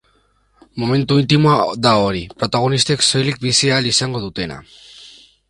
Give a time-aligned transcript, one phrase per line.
[0.83, 4.61] Momentu intimoa da hori, protagonistek soilik bizi ahal izango dutena.